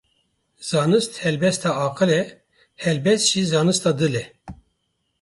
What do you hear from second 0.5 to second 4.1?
Zanist helbesta aqil e, helbest jî zanista